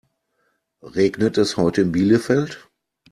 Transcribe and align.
Regnet 0.81 1.37
es 1.37 1.57
heute 1.57 1.81
in 1.83 1.91
Bielefeld? 1.91 2.67